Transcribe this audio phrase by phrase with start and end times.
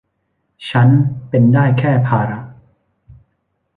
[0.69, 0.87] ฉัน
[1.29, 2.39] เป็นได้แค่ภาระ